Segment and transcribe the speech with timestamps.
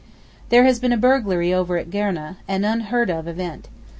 [0.49, 3.67] There has been a burglary over at Gourneh, an unheard of event.